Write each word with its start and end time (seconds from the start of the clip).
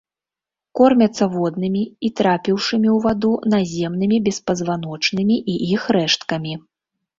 Кормяцца 0.77 1.27
воднымі 1.33 1.83
і 2.09 2.11
трапіўшымі 2.21 2.89
ў 2.95 3.05
ваду 3.05 3.31
наземнымі 3.55 4.17
беспазваночнымі 4.31 5.35
і 5.51 5.61
іх 5.77 5.89
рэшткамі. 6.01 6.53